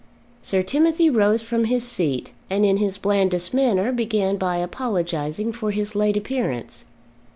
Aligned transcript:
Sir 0.41 0.63
Timothy 0.63 1.11
rose 1.11 1.43
from 1.43 1.65
his 1.65 1.83
seat, 1.83 2.31
and 2.49 2.65
in 2.65 2.77
his 2.77 2.97
blandest 2.97 3.53
manner 3.53 3.91
began 3.91 4.35
by 4.35 4.57
apologising 4.57 5.53
for 5.53 5.69
his 5.69 5.93
late 5.93 6.17
appearance. 6.17 6.85